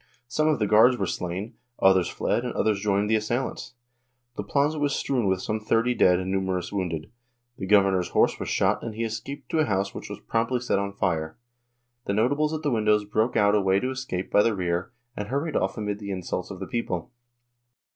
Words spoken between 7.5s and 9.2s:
the gover nor's horse was shot and he